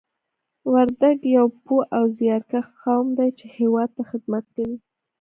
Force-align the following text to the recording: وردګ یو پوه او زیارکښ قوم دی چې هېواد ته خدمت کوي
وردګ 0.71 1.19
یو 1.37 1.45
پوه 1.65 1.83
او 1.97 2.03
زیارکښ 2.17 2.65
قوم 2.83 3.07
دی 3.17 3.29
چې 3.37 3.45
هېواد 3.57 3.89
ته 3.95 4.03
خدمت 4.09 4.45
کوي 4.55 4.77